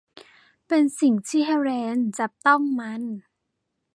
[0.67, 3.03] เป็นสิ่งที่เฮเลนจับต้องมัน